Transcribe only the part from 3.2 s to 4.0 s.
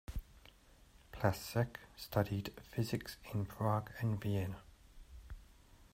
in Prague